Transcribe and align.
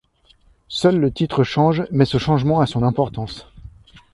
Seul 0.67 0.97
le 0.97 1.13
titre 1.13 1.43
change, 1.43 1.83
mais 1.91 2.05
ce 2.05 2.17
changement 2.17 2.59
a 2.59 2.65
son 2.65 2.81
importance. 2.81 3.45